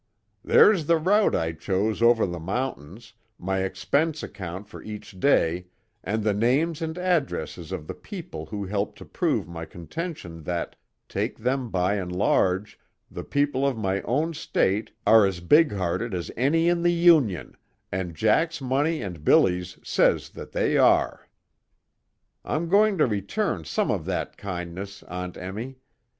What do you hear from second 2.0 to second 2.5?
over the